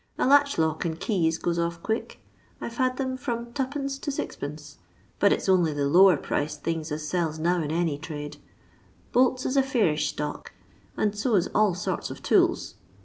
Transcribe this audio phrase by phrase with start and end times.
[0.17, 2.19] A latch lock and keys goes off quick.
[2.59, 4.77] I 've had them from 2d, to Qd,;
[5.19, 8.37] but it 's only the lower priced things as sells now in any trade.
[9.11, 10.53] Bolts is a fairish stock,
[10.97, 12.73] and so is all sorts of tools.